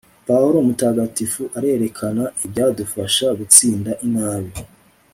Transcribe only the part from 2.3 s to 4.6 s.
ibyadufasha gutsinda inabi